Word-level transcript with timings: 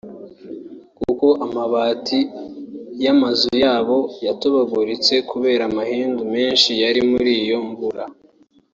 kuko 0.99 1.25
amabati 1.45 2.19
y’amazu 3.03 3.51
yabo 3.63 3.97
yatobaguritse 4.25 5.13
kubera 5.29 5.61
amahindu 5.69 6.21
menshi 6.35 6.69
yari 6.83 7.01
muri 7.11 7.31
iyo 7.43 7.57
mvura 7.67 8.03